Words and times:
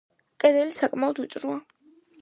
კედელი 0.43 0.75
საკმაოდ 0.79 1.23
ვიწროა. 1.25 1.63